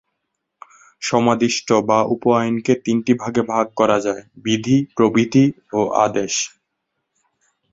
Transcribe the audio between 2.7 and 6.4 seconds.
তিনটি ভাগে ভাগ করা যায়, বিধি, প্রবিধি ও আদেশ।